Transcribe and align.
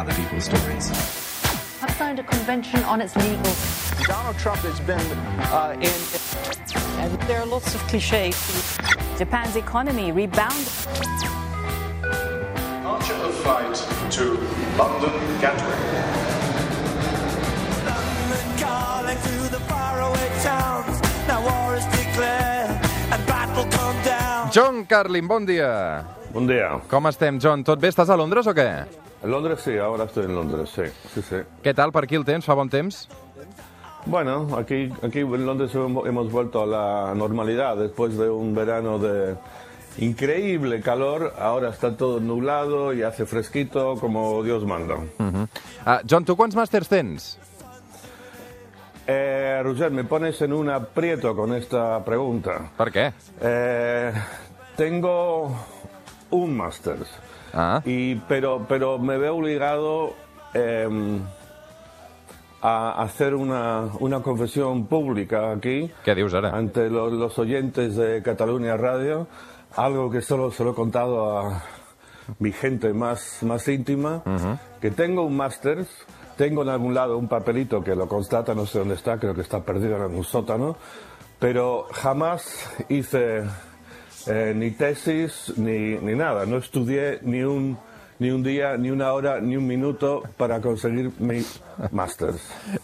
other 0.00 0.14
people's 0.14 0.44
stories. 0.46 0.88
have 1.80 1.90
signed 1.98 2.18
a 2.18 2.22
convention 2.22 2.82
on 2.84 3.02
its 3.02 3.14
legal. 3.16 3.52
Donald 4.06 4.38
Trump 4.38 4.60
has 4.64 4.80
been 4.80 5.08
uh, 5.52 5.76
in. 5.76 6.00
And 7.04 7.12
there 7.28 7.40
are 7.42 7.44
lots 7.44 7.74
of 7.74 7.82
cliches. 7.82 8.78
Japan's 9.18 9.56
economy 9.56 10.10
rebounded. 10.10 10.72
Departure 12.00 13.20
of 13.28 13.34
flight 13.44 13.76
to 14.16 14.24
London 14.80 15.12
Gatwick. 15.42 15.80
calling 18.56 19.18
through 19.18 19.48
the 19.52 19.60
faraway 19.68 20.28
towns. 20.40 20.96
Now 21.28 21.44
war 21.44 21.76
is 21.76 21.84
declared 21.92 22.70
and 23.12 23.20
battle 23.26 23.66
come 23.68 23.98
down. 24.02 24.50
John 24.50 24.86
Carlin, 24.86 25.26
bon 25.28 25.44
dia. 25.44 26.19
Buen 26.32 26.46
día. 26.46 26.78
Com 26.88 27.08
estem, 27.10 27.40
John? 27.42 27.64
Tot 27.66 27.80
bé? 27.82 27.88
Estàs 27.90 28.10
a 28.10 28.16
Londres 28.16 28.46
o 28.46 28.54
què? 28.54 28.68
En 29.20 29.32
Londres 29.32 29.64
sí, 29.64 29.76
ahora 29.76 30.04
estoy 30.06 30.28
en 30.28 30.34
Londres, 30.36 30.70
sí. 30.70 30.86
sí, 31.12 31.22
sí. 31.26 31.40
Què 31.64 31.74
tal 31.74 31.90
per 31.90 32.04
aquí 32.06 32.14
el 32.14 32.24
temps? 32.24 32.46
Fa 32.46 32.54
bon 32.54 32.70
temps? 32.70 33.08
Bueno, 34.06 34.46
aquí, 34.56 34.88
aquí 35.02 35.20
en 35.26 35.44
Londres 35.44 35.74
hemos 35.74 36.30
vuelto 36.30 36.62
a 36.62 36.66
la 36.66 37.14
normalidad 37.14 37.76
después 37.76 38.16
de 38.16 38.30
un 38.30 38.54
verano 38.54 38.98
de 38.98 39.34
increíble 39.98 40.80
calor. 40.80 41.34
Ahora 41.36 41.70
está 41.70 41.96
todo 41.96 42.20
nublado 42.20 42.94
y 42.94 43.02
hace 43.02 43.26
fresquito 43.26 43.96
como 43.96 44.42
Dios 44.44 44.64
manda. 44.64 44.96
Uh, 45.18 45.98
John, 46.08 46.24
tu 46.24 46.36
quants 46.36 46.54
màsters 46.54 46.88
tens? 46.88 47.38
Eh, 49.06 49.60
Roger, 49.64 49.90
me 49.90 50.04
pones 50.04 50.40
en 50.42 50.52
un 50.52 50.70
aprieto 50.70 51.34
con 51.34 51.52
esta 51.54 52.04
pregunta. 52.04 52.60
Per 52.78 52.88
què? 52.94 53.12
Eh, 53.42 54.12
tengo 54.76 55.50
un 56.30 56.56
máster, 56.56 56.96
Ah, 57.52 57.82
y, 57.84 58.14
pero, 58.28 58.64
pero 58.68 58.98
me 58.98 59.18
veo 59.18 59.34
obligado 59.36 60.14
eh, 60.54 60.88
a 62.62 63.02
hacer 63.02 63.34
una, 63.34 63.88
una 64.00 64.20
confesión 64.20 64.86
pública 64.86 65.50
aquí. 65.52 65.90
què 66.04 66.14
dius 66.14 66.34
ara? 66.34 66.50
ante 66.54 66.88
lo- 66.90 67.10
los, 67.10 67.38
oyentes 67.38 67.96
de 67.96 68.22
Cataluña 68.22 68.76
Radio, 68.76 69.26
algo 69.76 70.10
que 70.10 70.20
solo 70.20 70.50
se 70.50 70.62
lo 70.64 70.72
he 70.72 70.74
contado 70.74 71.38
a 71.38 71.62
mi 72.38 72.52
gente 72.52 72.92
más, 72.92 73.42
más 73.42 73.66
íntima, 73.66 74.22
que 74.80 74.90
tengo 74.90 75.22
un 75.24 75.36
máster, 75.36 75.86
tengo 76.36 76.62
en 76.62 76.68
algún 76.68 76.94
lado 76.94 77.16
un 77.18 77.28
papelito 77.28 77.82
que 77.82 77.96
lo 77.96 78.06
constata, 78.08 78.54
no 78.54 78.66
sé 78.66 78.78
dónde 78.78 78.94
está, 78.94 79.18
creo 79.18 79.34
que 79.34 79.40
está 79.40 79.60
perdido 79.64 79.96
en 79.96 80.02
algún 80.02 80.24
sótano, 80.24 80.76
pero 81.38 81.86
jamás 81.92 82.70
hice 82.88 83.42
eh, 84.26 84.52
ni 84.54 84.70
tesis 84.72 85.52
ni, 85.56 85.96
ni 85.98 86.14
nada, 86.14 86.46
no 86.46 86.58
estudié 86.58 87.20
ni 87.22 87.42
un, 87.42 87.78
ni 88.18 88.30
un 88.30 88.42
día, 88.42 88.76
ni 88.76 88.90
una 88.90 89.12
hora, 89.12 89.40
ni 89.40 89.56
un 89.56 89.66
minuto 89.66 90.22
para 90.36 90.60
conseguir 90.60 91.10
mi 91.18 91.44
máster. 91.90 92.34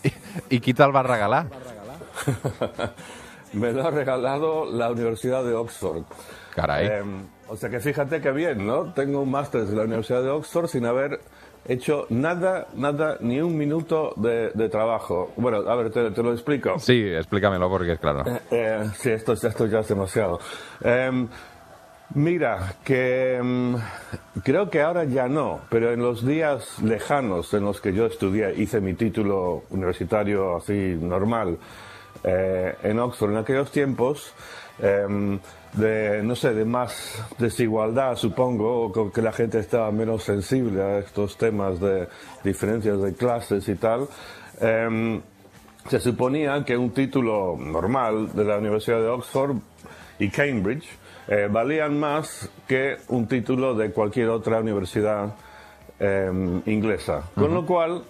Qui 0.48 0.75
te'l 0.75 0.95
va 0.95 1.03
regalar? 1.03 1.47
Me 3.53 3.73
lo 3.73 3.87
ha 3.87 3.91
regalado 3.91 4.70
la 4.70 4.91
Universidad 4.91 5.45
de 5.45 5.55
Oxford. 5.55 6.05
Carai. 6.55 6.87
Eh, 6.87 7.03
o 7.48 7.56
sea 7.56 7.71
que 7.71 7.81
fíjate 7.81 8.21
que 8.21 8.33
bien, 8.33 8.67
¿no? 8.67 8.93
Tengo 8.93 9.21
un 9.23 9.31
máster 9.31 9.65
de 9.65 9.77
la 9.77 9.84
Universidad 9.84 10.23
de 10.23 10.31
Oxford 10.31 10.69
sin 10.69 10.84
haber 10.84 11.21
hecho 11.69 12.06
nada, 12.11 12.67
nada, 12.75 13.19
ni 13.20 13.41
un 13.41 13.56
minuto 13.56 14.14
de, 14.17 14.50
de 14.55 14.69
trabajo. 14.69 15.33
Bueno, 15.36 15.59
a 15.69 15.75
ver, 15.77 15.91
te, 15.91 16.11
te 16.11 16.22
lo 16.22 16.33
explico. 16.33 16.78
Sí, 16.78 17.03
explícamelo 17.06 17.69
porque 17.69 17.92
es 17.92 17.98
claro. 17.98 18.25
Eh, 18.50 18.84
sí, 18.97 19.11
esto, 19.11 19.33
esto 19.33 19.67
ya 19.67 19.81
es 19.81 19.89
demasiado. 19.89 20.39
Em, 20.83 21.28
mira, 22.14 22.75
que 22.84 23.37
em, 23.37 23.77
creo 24.42 24.70
que 24.70 24.83
ahora 24.83 25.05
ya 25.05 25.28
no, 25.28 25.61
pero 25.69 25.92
en 25.92 26.00
los 26.00 26.25
días 26.25 26.81
lejanos 26.83 27.53
en 27.55 27.64
los 27.64 27.81
que 27.81 27.92
yo 27.92 28.06
estudié, 28.06 28.55
hice 28.56 28.81
mi 28.81 28.94
título 28.94 29.64
universitario 29.70 30.56
así 30.56 30.97
normal 31.00 31.59
eh, 32.25 32.75
en 32.83 32.98
Oxford 32.98 33.33
en 33.33 33.38
aquellos 33.38 33.71
tiempos, 33.71 34.33
em, 34.81 35.38
de, 35.76 36.22
no 36.22 36.34
sé, 36.34 36.54
de 36.54 36.64
más 36.64 37.22
desigualdad, 37.38 38.16
supongo, 38.16 38.87
o 38.87 39.12
que 39.12 39.22
la 39.22 39.32
gente 39.32 39.59
estaba 39.59 39.91
menos 39.92 40.25
sensible 40.25 40.82
a 40.82 40.98
estos 40.98 41.37
temas 41.37 41.78
de 41.81 42.09
diferencias 42.42 43.00
de 43.00 43.14
clases 43.14 43.69
y 43.69 43.75
tal. 43.76 44.09
em, 44.60 45.20
se 45.88 46.00
suponía 46.00 46.65
que 46.65 46.76
un 46.76 46.91
título 46.91 47.56
normal 47.56 48.31
de 48.34 48.44
la 48.44 48.59
Universidad 48.59 49.00
de 49.00 49.06
Oxford 49.06 49.56
y 50.19 50.31
Cambridge 50.31 50.88
eh, 51.28 51.48
valían 51.50 52.00
más 52.00 52.50
que 52.66 52.97
un 53.09 53.28
título 53.28 53.75
de 53.75 53.92
cualquier 53.92 54.31
otra 54.31 54.60
universidad 54.60 55.34
eh, 56.00 56.60
inglesa. 56.66 57.22
Con 57.34 57.54
lo 57.54 57.65
cual, 57.65 58.03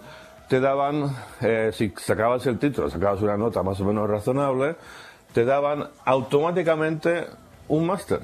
te 0.47 0.59
daban, 0.59 1.15
eh, 1.41 1.71
si 1.73 1.93
sacabas 1.97 2.45
el 2.47 2.57
título, 2.57 2.89
sacabas 2.89 3.21
una 3.21 3.37
nota 3.37 3.61
más 3.63 3.79
o 3.81 3.85
menos 3.85 4.09
razonable, 4.09 4.75
te 5.33 5.45
daban 5.45 5.87
automáticamente 6.05 7.25
un 7.67 7.85
máster. 7.85 8.21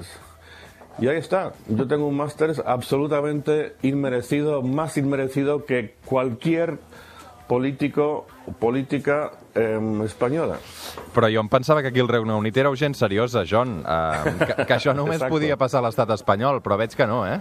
Y 0.98 1.08
ahí 1.08 1.18
está. 1.18 1.52
Yo 1.68 1.86
tengo 1.88 2.06
un 2.06 2.16
máster 2.16 2.54
absolutamente 2.64 3.74
inmerecido, 3.82 4.62
más 4.62 4.96
inmerecido 4.96 5.64
que 5.64 5.96
cualquier 6.04 6.78
político 7.48 8.26
o 8.46 8.52
política 8.52 9.32
em, 9.54 10.02
espanyola. 10.04 10.58
Però 11.14 11.28
jo 11.30 11.40
em 11.40 11.48
pensava 11.48 11.82
que 11.82 11.88
aquí 11.88 12.00
el 12.00 12.08
Regne 12.08 12.32
Unit 12.34 12.56
era 12.56 12.70
gent 12.76 12.94
seriosa, 12.94 13.44
John. 13.44 13.82
Uh, 13.84 14.38
que, 14.38 14.66
que 14.66 14.74
això 14.74 14.94
només 14.96 15.20
Exacto. 15.20 15.34
podia 15.34 15.56
passar 15.56 15.82
a 15.82 15.86
l'estat 15.88 16.10
espanyol, 16.16 16.62
però 16.64 16.78
veig 16.80 16.96
que 16.96 17.06
no, 17.06 17.24
eh? 17.26 17.40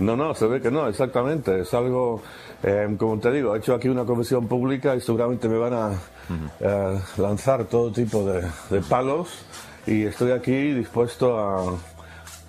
No, 0.00 0.16
no, 0.16 0.32
se 0.34 0.46
ve 0.48 0.60
que 0.60 0.70
no, 0.70 0.88
exactamente. 0.88 1.60
Es 1.60 1.74
algo, 1.74 2.22
em, 2.62 2.96
como 2.96 3.18
te 3.20 3.30
digo, 3.30 3.54
he 3.54 3.58
hecho 3.58 3.74
aquí 3.74 3.88
una 3.88 4.04
confesión 4.04 4.48
pública 4.48 4.96
y 4.96 5.00
seguramente 5.00 5.48
me 5.48 5.58
van 5.58 5.74
a 5.74 5.92
eh, 6.60 7.00
lanzar 7.18 7.64
todo 7.64 7.92
tipo 7.92 8.24
de, 8.24 8.42
de 8.70 8.80
palos 8.80 9.28
y 9.90 10.04
estoy 10.04 10.30
aquí 10.30 10.72
dispuesto 10.72 11.36
a 11.38 11.78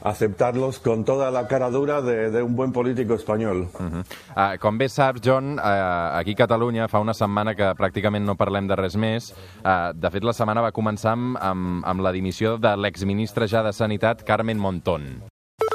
aceptarlos 0.04 0.80
con 0.80 1.06
toda 1.06 1.32
la 1.32 1.48
cara 1.48 1.70
dura 1.70 2.02
de, 2.02 2.30
de 2.30 2.42
un 2.44 2.56
buen 2.56 2.72
político 2.72 3.16
español. 3.16 3.70
Uh, 3.80 4.58
com 4.60 4.78
bé 4.78 4.88
saps, 4.90 5.22
John, 5.24 5.58
uh, 5.60 6.18
aquí 6.18 6.34
a 6.34 6.42
Catalunya 6.46 6.88
fa 6.90 7.02
una 7.02 7.14
setmana 7.14 7.54
que 7.58 7.74
pràcticament 7.78 8.26
no 8.26 8.38
parlem 8.38 8.70
de 8.70 8.78
res 8.78 8.98
més. 8.98 9.32
Uh, 9.62 9.94
de 9.94 10.10
fet, 10.14 10.26
la 10.26 10.34
setmana 10.34 10.64
va 10.66 10.74
començar 10.74 11.14
amb, 11.18 11.38
amb, 11.38 11.86
amb 11.86 12.06
la 12.06 12.14
dimissió 12.14 12.58
de 12.62 12.74
l'exministre 12.78 13.50
ja 13.50 13.62
de 13.66 13.74
Sanitat, 13.74 14.26
Carmen 14.26 14.58
Montón. 14.58 15.22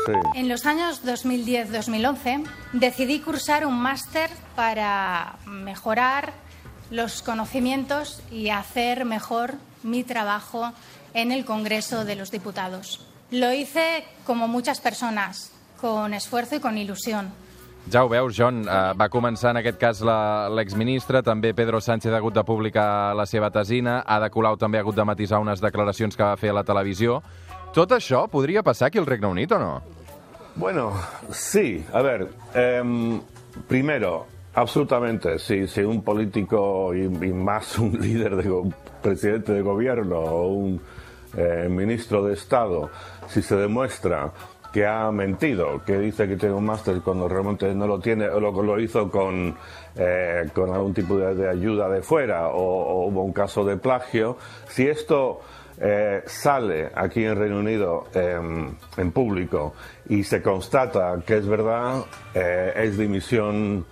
Sí. 0.06 0.14
En 0.34 0.48
los 0.48 0.66
años 0.66 1.02
2010-2011 1.04 2.46
decidí 2.72 3.20
cursar 3.20 3.66
un 3.66 3.78
máster 3.78 4.30
para 4.54 5.36
mejorar 5.46 6.32
los 6.90 7.22
conocimientos 7.22 8.22
y 8.30 8.50
hacer 8.50 9.04
mejor 9.04 9.54
mi 9.82 10.04
trabajo 10.04 10.72
en 11.16 11.32
el 11.32 11.44
Congreso 11.44 12.04
de 12.04 12.14
los 12.14 12.30
Diputados. 12.30 13.00
Lo 13.30 13.52
hice 13.52 14.04
como 14.26 14.46
muchas 14.48 14.80
personas, 14.80 15.50
con 15.80 16.12
esfuerzo 16.14 16.56
y 16.56 16.60
con 16.60 16.76
ilusión. 16.78 17.32
Ja 17.90 18.04
ho 18.04 18.08
veus, 18.08 18.34
John, 18.36 18.62
uh, 18.66 18.92
va 18.98 19.08
començar 19.08 19.52
en 19.52 19.60
aquest 19.62 19.78
cas 19.78 20.00
la- 20.02 20.48
l'exministre, 20.50 21.22
també 21.22 21.52
Pedro 21.54 21.80
Sánchez 21.80 22.12
ha 22.12 22.16
hagut 22.18 22.34
de 22.34 22.42
publicar 22.44 23.14
la 23.14 23.26
seva 23.26 23.50
tesina, 23.50 24.00
Ada 24.06 24.28
Colau 24.28 24.56
també 24.58 24.78
ha 24.78 24.82
hagut 24.82 24.96
de 24.96 25.04
matisar 25.06 25.38
unes 25.40 25.60
declaracions 25.62 26.16
que 26.16 26.22
va 26.26 26.36
fer 26.36 26.50
a 26.50 26.56
la 26.58 26.64
televisió. 26.64 27.20
Tot 27.72 27.92
això 27.94 28.26
podria 28.28 28.62
passar 28.62 28.88
aquí 28.88 28.98
al 28.98 29.06
Regne 29.06 29.28
Unit 29.28 29.52
o 29.52 29.58
no? 29.58 29.82
Bueno, 30.56 30.92
sí. 31.30 31.84
A 31.92 32.02
ver, 32.02 32.26
em, 32.54 33.20
primero, 33.68 34.26
absolutamente, 34.54 35.38
si, 35.38 35.66
si 35.68 35.80
un 35.82 36.02
político 36.02 36.92
y, 36.94 37.02
y 37.04 37.32
más 37.32 37.78
un 37.78 37.92
líder, 38.00 38.34
de 38.36 38.48
go- 38.48 38.68
presidente 39.00 39.52
de 39.52 39.62
gobierno 39.62 40.18
o 40.18 40.48
un 40.48 40.80
eh, 41.36 41.68
ministro 41.68 42.24
de 42.24 42.34
Estado, 42.34 42.90
si 43.28 43.42
se 43.42 43.56
demuestra 43.56 44.32
que 44.72 44.86
ha 44.86 45.10
mentido, 45.10 45.82
que 45.86 45.98
dice 45.98 46.28
que 46.28 46.36
tiene 46.36 46.54
un 46.54 46.64
máster 46.64 47.00
cuando 47.00 47.28
realmente 47.28 47.74
no 47.74 47.86
lo 47.86 47.98
tiene, 47.98 48.28
o 48.28 48.40
lo, 48.40 48.62
lo 48.62 48.78
hizo 48.80 49.10
con, 49.10 49.56
eh, 49.94 50.48
con 50.52 50.74
algún 50.74 50.92
tipo 50.92 51.16
de, 51.16 51.34
de 51.34 51.48
ayuda 51.48 51.88
de 51.88 52.02
fuera, 52.02 52.48
o, 52.48 52.58
o 52.58 53.06
hubo 53.06 53.22
un 53.22 53.32
caso 53.32 53.64
de 53.64 53.76
plagio, 53.76 54.36
si 54.68 54.86
esto 54.86 55.40
eh, 55.78 56.22
sale 56.24 56.90
aquí 56.94 57.24
en 57.24 57.36
Reino 57.36 57.58
Unido 57.58 58.06
em, 58.14 58.74
en 58.96 59.12
público 59.12 59.74
y 60.08 60.24
se 60.24 60.40
constata 60.40 61.20
que 61.26 61.36
es 61.36 61.46
verdad, 61.46 62.02
eh, 62.34 62.72
es 62.76 62.96
dimisión 62.96 63.84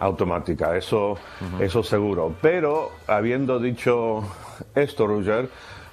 automática, 0.00 0.76
eso, 0.76 1.16
eso 1.60 1.82
seguro. 1.82 2.34
Pero 2.40 2.90
habiendo 3.06 3.60
dicho 3.60 4.22
esto, 4.74 5.06
Roger, 5.06 5.48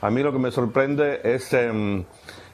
a 0.05 0.11
mí 0.11 0.21
lo 0.21 0.31
que 0.31 0.37
me 0.37 0.51
sorprende 0.51 1.19
es 1.23 1.51
em, 1.53 2.03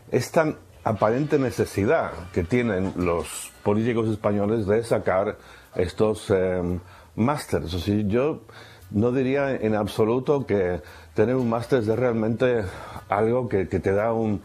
esta 0.09 0.55
aparente 0.85 1.37
necesidad 1.37 2.11
que 2.31 2.45
tienen 2.45 2.93
los 2.95 3.51
políticos 3.61 4.07
españoles 4.07 4.65
de 4.67 4.81
sacar 4.85 5.37
estos 5.75 6.29
em, 6.29 6.79
másters. 7.15 7.73
O 7.73 7.79
sea, 7.79 7.95
yo 8.07 8.43
no 8.91 9.11
diría 9.11 9.53
en 9.53 9.75
absoluto 9.75 10.45
que 10.45 10.81
tener 11.13 11.35
un 11.35 11.49
máster 11.49 11.79
es 11.79 11.87
realmente 11.87 12.63
algo 13.09 13.49
que, 13.49 13.65
te 13.65 13.91
da 13.91 14.13
un 14.13 14.41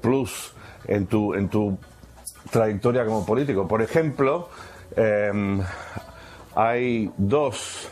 plus 0.00 0.54
en 0.86 1.06
tu, 1.06 1.34
en 1.34 1.48
tu 1.48 1.76
trayectoria 2.52 3.04
como 3.04 3.26
político. 3.26 3.66
Por 3.66 3.82
ejemplo, 3.82 4.48
em, 4.94 5.60
hay 6.54 7.10
dos 7.16 7.90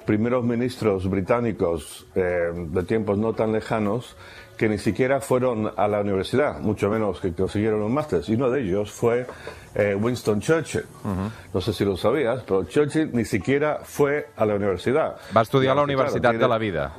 primeros 0.00 0.44
ministros 0.44 1.08
británicos 1.08 2.06
eh, 2.14 2.50
de 2.54 2.82
tiempos 2.84 3.18
no 3.18 3.32
tan 3.32 3.52
lejanos 3.52 4.16
que 4.56 4.68
ni 4.68 4.78
siquiera 4.78 5.20
fueron 5.20 5.72
a 5.76 5.88
la 5.88 6.00
universidad, 6.00 6.60
mucho 6.60 6.88
menos 6.88 7.18
que 7.20 7.32
consiguieron 7.32 7.82
un 7.82 7.92
máster. 7.92 8.22
Y 8.28 8.34
uno 8.34 8.50
de 8.50 8.62
ellos 8.62 8.92
fue 8.92 9.26
eh, 9.74 9.96
Winston 10.00 10.40
Churchill. 10.40 10.84
No 11.52 11.60
sé 11.60 11.72
si 11.72 11.84
lo 11.84 11.96
sabías, 11.96 12.42
pero 12.46 12.62
Churchill 12.64 13.10
ni 13.12 13.24
siquiera 13.24 13.80
fue 13.82 14.28
a 14.36 14.46
la 14.46 14.54
universidad. 14.54 15.16
Va 15.36 15.42
estudiar 15.42 15.72
a 15.72 15.74
la 15.74 15.82
Claro, 15.84 15.92
Universitat 15.92 16.30
tiene- 16.32 16.38
de 16.44 16.48
la 16.48 16.58
Vida. 16.58 16.92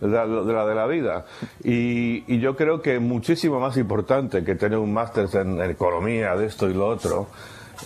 de 0.00 0.08
la, 0.08 0.26
de 0.26 0.52
la 0.52 0.66
de 0.66 0.74
la 0.74 0.86
vida. 0.86 1.24
Y, 1.62 2.24
y 2.34 2.40
yo 2.40 2.56
creo 2.56 2.82
que 2.82 2.98
muchísimo 2.98 3.60
más 3.60 3.76
importante 3.76 4.42
que 4.44 4.56
tener 4.56 4.78
un 4.78 4.92
máster 4.92 5.28
en, 5.34 5.60
en 5.60 5.70
economía, 5.70 6.34
de 6.36 6.46
esto 6.46 6.68
y 6.68 6.74
lo 6.74 6.86
otro, 6.88 7.28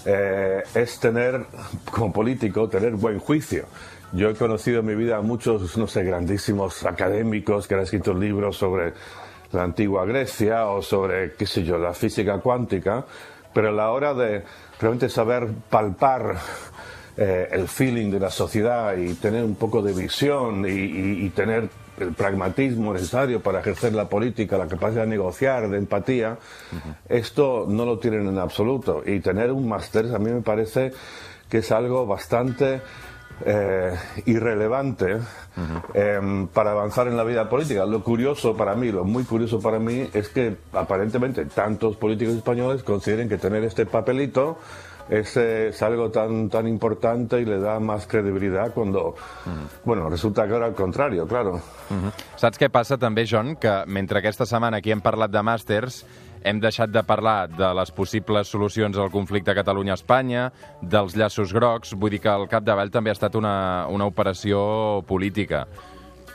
eh, 0.06 0.62
es 0.74 0.98
tener, 0.98 1.44
como 1.92 2.12
político, 2.12 2.66
tener 2.68 2.94
buen 2.94 3.18
juicio. 3.18 3.66
Yo 4.12 4.28
he 4.30 4.34
conocido 4.34 4.80
en 4.80 4.86
mi 4.86 4.94
vida 4.94 5.18
a 5.18 5.20
muchos, 5.20 5.76
no 5.76 5.86
sé, 5.86 6.02
grandísimos 6.02 6.84
académicos 6.84 7.68
que 7.68 7.74
han 7.74 7.80
escrito 7.80 8.12
libros 8.12 8.56
sobre 8.56 8.92
la 9.52 9.62
antigua 9.62 10.04
Grecia 10.04 10.66
o 10.66 10.82
sobre, 10.82 11.34
qué 11.34 11.46
sé 11.46 11.62
yo, 11.64 11.78
la 11.78 11.94
física 11.94 12.38
cuántica, 12.38 13.04
pero 13.54 13.68
a 13.68 13.72
la 13.72 13.90
hora 13.90 14.12
de 14.14 14.42
realmente 14.80 15.08
saber 15.08 15.48
palpar 15.68 16.36
eh, 17.16 17.48
el 17.52 17.68
feeling 17.68 18.10
de 18.10 18.18
la 18.20 18.30
sociedad 18.30 18.96
y 18.96 19.14
tener 19.14 19.44
un 19.44 19.54
poco 19.54 19.80
de 19.82 19.92
visión 19.92 20.64
y, 20.66 20.70
y- 20.70 21.26
y 21.26 21.30
tener 21.30 21.68
el 21.98 22.12
pragmatismo 22.14 22.92
necesario 22.94 23.40
para 23.40 23.60
ejercer 23.60 23.92
la 23.92 24.08
política, 24.08 24.56
la 24.56 24.66
capacidad 24.66 25.02
de 25.02 25.08
negociar, 25.10 25.68
de 25.68 25.76
empatía, 25.76 26.38
esto 27.08 27.66
no 27.68 27.84
lo 27.84 27.98
tienen 27.98 28.26
en 28.26 28.38
absoluto. 28.38 29.02
Y 29.04 29.20
tener 29.20 29.52
un 29.52 29.68
máster 29.68 30.06
a 30.14 30.18
mí 30.18 30.30
me 30.32 30.40
parece 30.40 30.92
que 31.50 31.58
es 31.58 31.70
algo 31.72 32.06
bastante 32.06 32.80
eh, 33.44 33.96
irrelevante 34.26 35.18
em, 35.94 36.46
para 36.48 36.72
avanzar 36.72 37.08
en 37.08 37.16
la 37.16 37.24
vida 37.24 37.48
política. 37.48 37.86
Lo 37.86 38.02
curioso 38.02 38.56
para 38.56 38.74
mí, 38.74 38.90
lo 38.92 39.04
muy 39.04 39.24
curioso 39.24 39.60
para 39.60 39.78
mí, 39.78 40.08
es 40.12 40.28
que 40.28 40.56
aparentemente 40.72 41.44
tantos 41.46 41.96
políticos 41.96 42.34
españoles 42.34 42.82
consideren 42.82 43.28
que 43.28 43.38
tener 43.38 43.64
este 43.64 43.86
papelito 43.86 44.58
es, 45.08 45.36
eh, 45.36 45.68
es 45.68 45.82
algo 45.82 46.10
tan, 46.10 46.48
tan 46.48 46.68
importante 46.68 47.40
y 47.40 47.44
le 47.44 47.58
da 47.58 47.80
más 47.80 48.06
credibilidad 48.06 48.72
cuando, 48.72 49.16
bueno, 49.84 50.08
resulta 50.08 50.46
que 50.46 50.54
ahora 50.54 50.66
al 50.66 50.74
contrario, 50.74 51.26
claro. 51.26 51.60
Saps 52.38 52.56
què 52.60 52.70
passa 52.70 52.96
també, 52.96 53.26
John? 53.28 53.56
Que 53.60 53.82
mentre 53.90 54.20
aquesta 54.22 54.46
setmana 54.46 54.78
aquí 54.78 54.94
hem 54.94 55.02
parlat 55.02 55.32
de 55.34 55.42
màsters, 55.42 56.04
hem 56.42 56.60
deixat 56.60 56.92
de 56.92 57.02
parlar 57.06 57.48
de 57.52 57.70
les 57.76 57.92
possibles 57.92 58.48
solucions 58.48 58.96
al 58.98 59.12
conflicte 59.12 59.54
Catalunya-Espanya, 59.56 60.48
dels 60.82 61.16
llaços 61.16 61.54
grocs, 61.56 61.94
vull 61.94 62.16
dir 62.16 62.22
que 62.24 62.32
al 62.32 62.48
capdavall 62.50 62.92
també 62.92 63.12
ha 63.12 63.18
estat 63.18 63.36
una, 63.38 63.86
una 63.92 64.08
operació 64.08 64.60
política. 65.08 65.66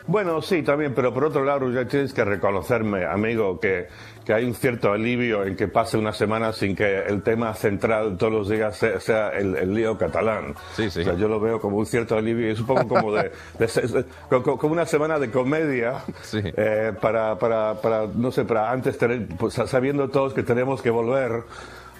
Bueno, 0.07 0.39
sí, 0.41 0.61
también, 0.61 0.93
pero 0.93 1.11
por 1.13 1.23
otro 1.25 1.43
lado 1.43 1.71
ya 1.71 1.85
tienes 1.87 2.13
que 2.13 2.23
reconocerme, 2.23 3.05
amigo, 3.05 3.59
que, 3.59 3.87
que 4.23 4.33
hay 4.33 4.45
un 4.45 4.53
cierto 4.53 4.91
alivio 4.91 5.43
en 5.43 5.55
que 5.55 5.67
pase 5.67 5.97
una 5.97 6.13
semana 6.13 6.53
sin 6.53 6.75
que 6.75 6.99
el 7.07 7.23
tema 7.23 7.53
central 7.55 8.15
todos 8.15 8.31
los 8.31 8.49
días 8.49 8.77
sea, 8.77 8.99
sea 8.99 9.29
el, 9.29 9.55
el 9.55 9.73
lío 9.73 9.97
catalán. 9.97 10.53
Sí, 10.75 10.91
sí. 10.91 11.01
O 11.01 11.03
sea, 11.05 11.15
yo 11.15 11.27
lo 11.27 11.39
veo 11.39 11.59
como 11.59 11.77
un 11.77 11.87
cierto 11.87 12.15
alivio 12.15 12.47
y 12.47 12.51
es 12.51 12.59
un 12.59 12.67
poco 12.67 12.87
como 12.87 13.11
de, 13.13 13.31
de- 13.57 13.65
de- 13.67 14.05
co- 14.43 14.57
como 14.59 14.73
una 14.73 14.85
semana 14.85 15.17
de 15.17 15.31
comedia 15.31 16.03
Sí. 16.21 16.39
eh, 16.43 16.93
para, 17.01 17.39
para, 17.39 17.73
para, 17.81 18.05
no 18.13 18.31
sé, 18.31 18.45
para 18.45 18.71
antes 18.71 18.99
tener, 18.99 19.27
pues, 19.39 19.55
sabiendo 19.55 20.09
todos 20.09 20.35
que 20.35 20.43
tenemos 20.43 20.83
que 20.83 20.91
volver 20.91 21.43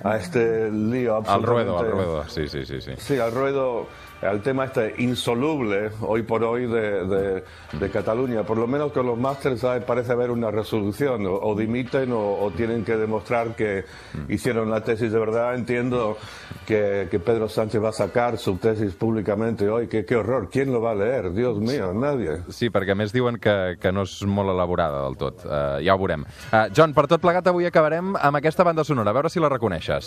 a 0.03 0.17
este 0.17 0.69
lío 0.71 1.15
Al 1.25 1.43
ruedo, 1.43 1.77
al 1.79 1.85
absolutamente- 1.85 1.91
ruedo, 1.91 2.23
sí, 2.29 2.47
sí, 2.47 2.65
sí. 2.65 2.81
sí. 2.81 2.91
Sí, 2.97 3.17
al 3.19 3.31
ruedo, 3.31 3.87
al 4.21 4.41
tema 4.41 4.65
este 4.65 4.95
insoluble 4.99 5.91
hoy 6.01 6.23
por 6.23 6.43
hoy 6.43 6.67
de, 6.67 7.05
de- 7.07 7.43
de 7.73 7.89
Cataluña. 7.89 8.43
Por 8.43 8.57
lo 8.57 8.67
menos 8.67 8.91
con 8.91 9.05
los 9.05 9.17
másteres 9.17 9.63
parece 9.85 10.11
haber 10.13 10.31
una 10.31 10.51
resolución. 10.51 11.25
O, 11.25 11.33
o 11.35 11.55
dimiten 11.55 12.11
o, 12.11 12.37
o 12.39 12.51
tienen 12.51 12.83
que 12.83 12.95
demostrar 12.97 13.55
que 13.55 13.83
hicieron 14.29 14.69
la 14.69 14.81
tesis 14.81 15.11
de 15.11 15.19
verdad. 15.19 15.55
Entiendo 15.55 16.17
que, 16.65 17.07
que 17.11 17.19
Pedro 17.19 17.47
Sánchez 17.49 17.83
va 17.83 17.89
a 17.89 17.93
sacar 17.93 18.37
su 18.37 18.57
tesis 18.57 18.93
públicamente 18.95 19.69
hoy. 19.69 19.87
Qué, 19.87 20.05
qué 20.05 20.15
horror. 20.15 20.49
¿Quién 20.51 20.71
lo 20.71 20.81
va 20.81 20.91
a 20.91 20.95
leer? 20.95 21.31
Dios 21.33 21.57
mío, 21.59 21.93
nadie. 21.93 22.39
Sí, 22.49 22.69
perquè 22.69 22.91
a 22.93 22.97
més 22.97 23.11
diuen 23.13 23.37
que, 23.41 23.75
que 23.81 23.91
no 23.93 24.03
és 24.07 24.15
molt 24.25 24.49
elaborada 24.53 25.03
del 25.05 25.17
tot. 25.19 25.43
Uh, 25.45 25.77
ja 25.83 25.93
ho 25.95 25.99
veurem. 26.01 26.23
Uh, 26.51 26.65
John, 26.75 26.93
per 26.95 27.05
tot 27.11 27.21
plegat 27.23 27.45
avui 27.51 27.67
acabarem 27.67 28.15
amb 28.15 28.39
aquesta 28.39 28.63
banda 28.65 28.83
sonora. 28.87 29.11
A 29.11 29.17
veure 29.19 29.29
si 29.29 29.39
la 29.43 29.49
reconeixes. 29.51 29.84
Know. 29.85 29.99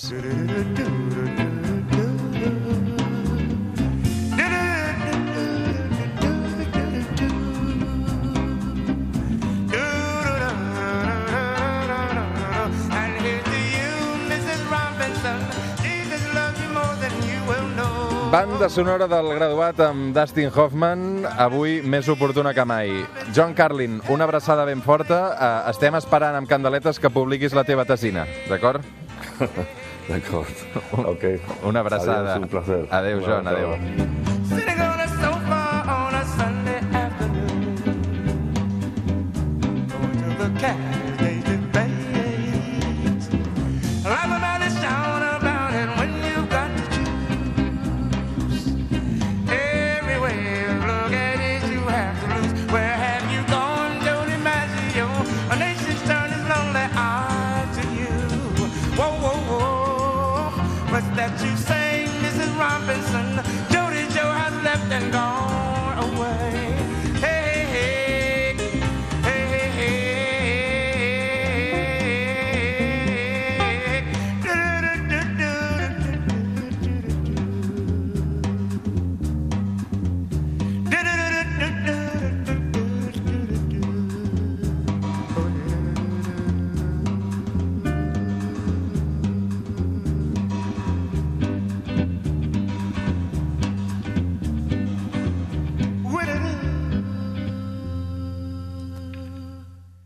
Banda 18.28 18.68
sonora 18.68 19.06
del 19.08 19.30
graduat 19.32 19.78
amb 19.80 20.10
Dustin 20.12 20.50
Hoffman, 20.52 21.22
avui 21.40 21.78
més 21.80 22.10
oportuna 22.12 22.52
que 22.52 22.66
mai. 22.68 22.90
John 23.32 23.54
Carlin, 23.56 24.02
una 24.12 24.26
abraçada 24.28 24.66
ben 24.68 24.82
forta. 24.84 25.22
Uh, 25.32 25.70
estem 25.70 25.96
esperant 25.96 26.36
amb 26.36 26.50
candeletes 26.50 27.00
que 27.00 27.08
publiquis 27.14 27.56
la 27.56 27.64
teva 27.64 27.88
tesina, 27.88 28.26
d'acord? 28.50 29.07
D'acord. 30.08 30.46
Okay. 31.14 31.40
Una 31.64 31.80
abraçada. 31.80 32.34
Adéu, 32.34 32.34
és 32.34 32.42
un 32.42 32.48
plaer. 32.48 32.86
Adéu, 32.90 33.20
John, 33.26 33.46
adéu. 33.46 33.72
adéu. 33.72 34.27